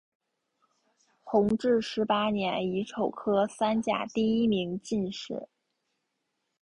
[1.23, 5.47] 弘治十八年乙丑科三甲第一名进士。